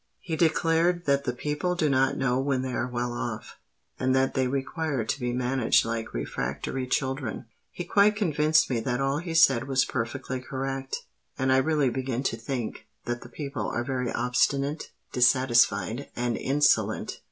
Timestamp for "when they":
2.39-2.73